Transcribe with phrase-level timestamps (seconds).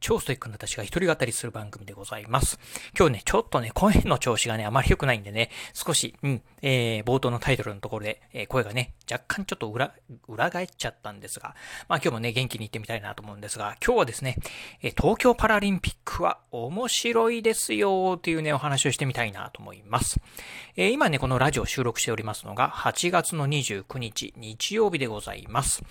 [0.00, 2.58] 超ストイックな私が一人語りする番組でございます。
[2.96, 9.92] 今日ね、ちょっとね、声の調子がね、あまり良くないんでね、少し、うん、えー、冒頭のタイトルのところで、えー、声がね、若干ちょっと裏、
[10.28, 11.54] 裏返っちゃったんですが、
[11.88, 14.36] まあ今日もね、元気に行ってみたいなと思うんですが、今日はですね、
[14.82, 20.20] え、東京パラリンピックは面白いですよというね、お話をしてみたいなと思います。
[20.76, 25.82] えー、今ね、このラジオを収録しておりますのが、8月の29日、日曜日でございます。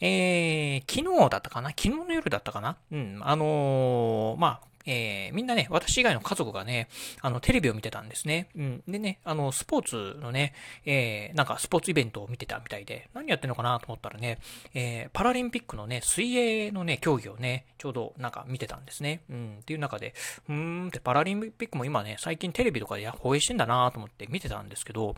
[0.00, 1.70] えー、昨日だったかな？
[1.70, 2.76] 昨日の夜だったかな？
[2.90, 6.88] うん、あのー、まあ、えー、みんなね、私以外の家族がね、
[7.20, 8.48] あの、テレビを見てたんですね。
[8.56, 8.82] うん。
[8.88, 14.38] でね、あの、スポーツのね、えー、なんかスポーツイベントを見てたみたいで、何やってんのかなと思ったらね、
[14.74, 19.20] えー、パラリンピックのね、水泳のね、競技をね、ちょうどなんか見てたんですね。
[19.30, 19.58] うん。
[19.60, 20.14] っていう中で、
[20.48, 25.14] うーんってパラリンピックも今ね、最近テレビとかで放映してんだなと思って見てたんですけど、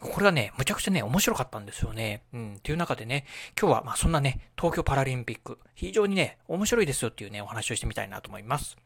[0.00, 2.22] これがね、むちゃくちゃね、面白かったんですよね。
[2.32, 2.54] うん。
[2.56, 3.26] っていう中でね、
[3.60, 8.76] 今日はまあそんなね、東京パラリンピック、非常にね、面白いですよっていうね、お話をしてみたいなと思います。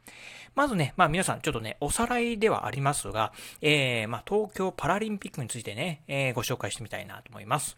[0.55, 7.77] まずね、まあ皆さんちょっとね、おさらいではありますが、えー、まあ東京パラリンピックについてね、えー、ご紹介してみたいなと思います。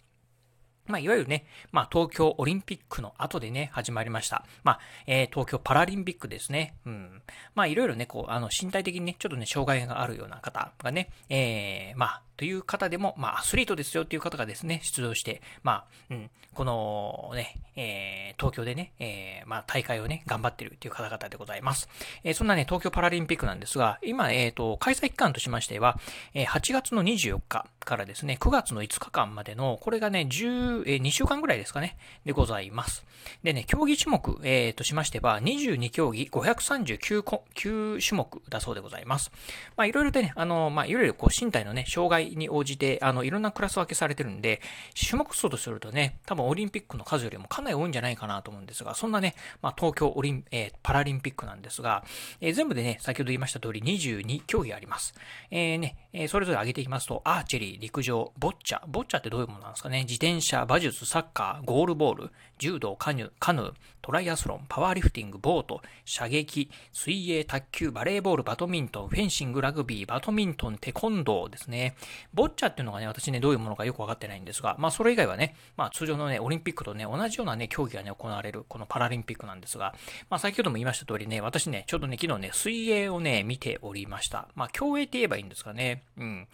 [0.88, 4.44] まあ、いわゆるね、まあ、東京オリンピックの後でね、始まりました。
[4.64, 6.76] まあ、えー、東京パラリンピックですね。
[6.86, 7.22] うん。
[7.54, 21.88] まあ、いろいろね、こう、あの、身体的にね、ちょっとね、障害があるような方がね、えー、まあ、という方でも、まあ、アスリートですよっていう方がですね、出場して、まあ、うん、このね、えー、東京でね、えー、まあ、大会をね、頑張ってるっていう方々でございます。
[22.22, 25.98] えー、そんなね、東京パラリンピックなんですが、今、えっ、ー、と、開催期間としましては、
[26.34, 33.04] えー、8月の24日からですね、9月の5日間までの、これがね、10、えー、2週間ぐらいですかね、でございます。
[33.42, 39.30] でね、競技種目、えー、としましては、22競技539 9種目だそうでございます。
[39.76, 44.60] まあ、いろいろとね、あの、まあ、いろいろこう、身体のね、障害に応じて、あの、いろんなクラス分けされてるんで、
[45.08, 52.04] 種目数とするとね、多分オリンピックの数よりもかなり多いんじゃないかなと思うんですが、そんなね、まあ、東京オリン、えー、パラリンピックなんですが、
[52.40, 55.14] えー、全部でね、先ほど言いました通り22競技あります。
[55.50, 63.72] えー、ね、えー、それぞれ挙げていきますと、アーチェリー、陸上、ボッチャ、ボッチャってどういうものなんですかね、自転車、馬術、サッカー、ゴールボール、柔道、カヌー、カヌー、
[64.02, 71.94] トライアスロン、パワーリフティング、ボート、射撃、水泳、卓球、バレーボール、バドミントン、フェンシング、ラグビー、バドミントン、テコンドーですね。
[72.32, 79.94] ボッチャっていうのがね、私ね、どういうものかよくわかってないんですが、まあそれ以外はね、まあ通常のね、オリンピックとね、同じようなね、競技がね、行われる、このパラリンピックピックなんですが、
[80.28, 84.48] まあ先ほども言いました通りね、私ね、ちょうどね、昨日ね、水泳をね、見ておりました。
[84.56, 86.02] まあ競泳って言えばいいんですかね。
[86.16, 86.48] うん。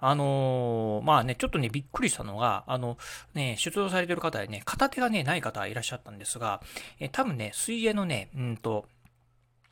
[0.00, 2.96] あのー、まあね、ちょっとね、びっくりしたのが、あの、
[3.34, 6.60] ね、出場されてる方でね、片手がね、ない方いらっしゃったんですが、
[7.00, 8.86] え多分ね、水泳のね、うんと、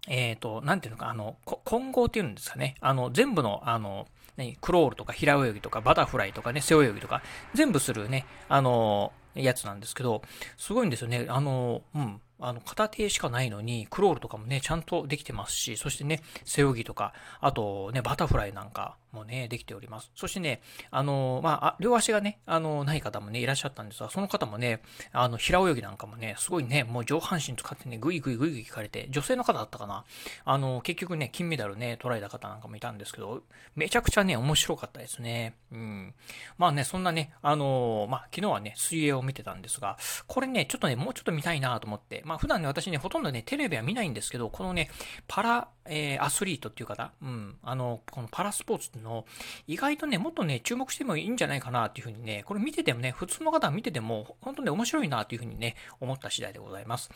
[0.09, 2.77] えっ、ー、と、なんていうのか、あの、混合っていうんですかね。
[2.81, 7.23] あの、全部の、あの、ね、クロールとか平泳ぎとかバタフライとかね、背泳ぎとか、
[7.55, 10.23] 全部するね、あの、やつなんですけど、
[10.57, 11.27] すごいんですよね。
[11.29, 12.21] あの、うん。
[12.41, 20.11] あの、片手しかないのに、クロールとかもね、ちゃんとできてますし、そしてね、背泳ぎとか、あとね、バタフライなんかもね、できております。
[20.15, 20.61] そしてね、
[20.91, 24.83] あの、まあ、両足がね、あの、ない方もね、いらっしゃったんですが、その方もね、
[25.13, 30.05] あの、平泳ぎなんかもね、すごいね、もう上半身使ってね、ぐいぐいぐいぐい聞かれて、女性の方だったかな。
[30.45, 33.43] あの、結局ね、金メダルね、取られた方なんかもいたんですけど、
[33.75, 35.55] めちゃくちゃね、面白かったですね。
[35.73, 36.15] うん。
[36.57, 44.91] まあね、そんなね、あの、まあ、昨日はね、水泳を見てたんですが、これね、ちょっとね、もうちょっと見たいなと思って、まあ、普段ね、私ね、ほとんどね、テレビは見ないんですけど、このね、
[45.27, 49.25] パラ、えー、アスリートっていう方、うん、あの、このパラスポーツっての、
[49.67, 57.11] 意外とね、もっとね、注目してもいいんじゃないかなっていうふうにね、これ見ててもね、普通の方見てても、本当に面白いなっていうふうにね、思った次第でございます。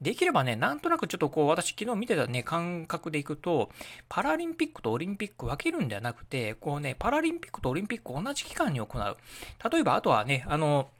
[0.00, 3.70] できればね、なんとなくちょっとこう、私昨日見てたね、感覚でいくと、
[4.08, 9.16] パラリンピックとオリンピック分けるんではなくて、こうね、パラリンピックとオリンピック同じ期間に行う。
[9.70, 10.90] 例えば、あとはね、あの、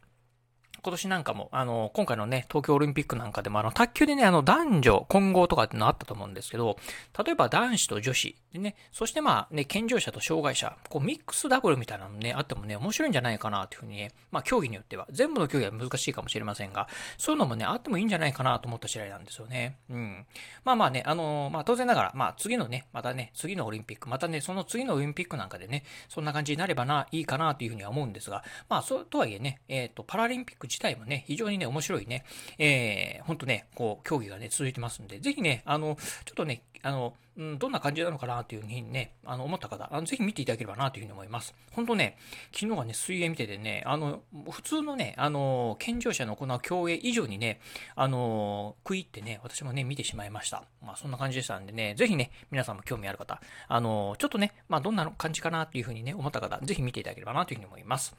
[0.83, 6.77] 今年なんかも、あの、今回のね、東京オリンピックなんかでも、あの、卓球でね、あの、男女混合とかってのあったと思うんですけど、
[7.25, 19.79] 例えば男子と女子でね、そしてまあね、健常者と障害者、こう、ミックスダブルみたいなのね、あってもね、面白いんじゃないかなというふうにね、まあ、競技によっては、全部の競技は難しいかもしれませんが、そういうのもね、あってもいいんじゃないかなと思った次第なんですよね。
[19.91, 20.27] うん。
[20.65, 32.25] まあまあね、あのまあ当然ながら、まあ次のね、またね、次のオリンピック、またね、その次のオリンピックなんかでね、そんな感じになればな、いいかなというふうには思うんですが、まあそう、とはいえね、えっ、ー、と、パラリンピック自体もね、非常にね、面白いね、
[32.59, 41.55] えー、ほんとね、こう、競技がね、続いてますんで、ぜひね、あの、ちょっとね、あの、うん、どんな感じなのかなというふうにね、あの、思った方、あのぜひ見ていただければなというふうに思います。
[41.73, 42.19] 本当ね、
[42.53, 47.61] 昨日はね、水泳見ててね、あの、普通のね、あの、健常者の行う競泳以上にね、
[47.95, 50.65] あの、食いってね、私もね、見てしまいました。
[50.85, 58.17] まあ、そんな感じでしたんでね、ぜひね、皆さんも興味ある方、あの、ちょっとね、まあ、どんな感じかなというふうにね、思った方、ぜひ見ていただければなというふうに思います。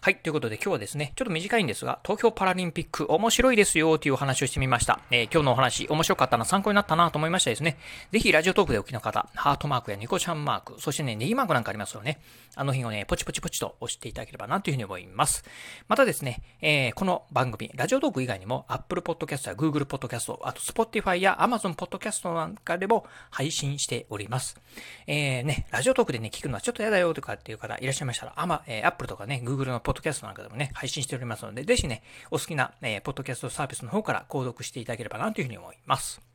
[0.00, 5.00] はい、ということで今日はですね、ちょっと短いんですが、東京パラリンピック面白いですよというお話をしてみました。
[5.10, 7.76] えー、今日のお話、面白かったな、参考になったなと思いましたですね。
[8.12, 12.20] ぜひラジオトークでおきの方、ハートマークやニコちゃんマーク、そしてね、ネギマークなんかありますよね。
[12.54, 15.44] あの辺をね、ポチポチポチと押していただければなというふうに思います。
[15.88, 24.60] またですね、えー、この番組、ラジオトーク以外にも Apple Podcast や Google Podcast、あと Spotify や Amazon Podcast なんかでも配信しております。
[25.06, 36.29] えー、ね、ラジオトークでね、聞くのはちょっと嫌だよとかっていう方いらっしゃいましたら、あま、えー、Apple とかね、Google の Podcast なんかでもね、配信しておりますので、ぜひね、お好きな、えー、ポッドキャストサービスの方から購読していただければなというふうに思います。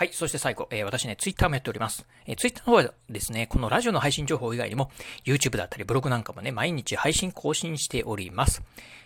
[0.00, 0.10] はい。
[0.14, 2.06] そして最後、えー、私ね、ツイッターもやっております。
[2.24, 4.90] えー、ツイッターの方はですね、このラジオの配信情報以外にも、
[5.26, 8.62] YouTube だったりブログなんかもね、毎日配信更新しております。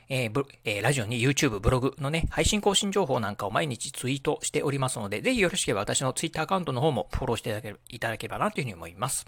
[0.09, 9.27] えーえー、ラジオに YouTube、ブログのね、配信更新情報なんかを毎日ツイートしておりますので、ぜひよろしければ私のツイッターアカウントの方もフォローしていただけいただければなというふうに思います。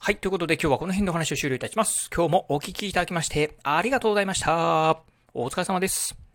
[0.00, 0.16] はい。
[0.16, 2.10] ということで今日はこの辺のお話を終了いたします。
[2.12, 4.98] 今日もお聞きいただきまして、ありがとうございました。
[5.32, 6.27] お疲れ様です。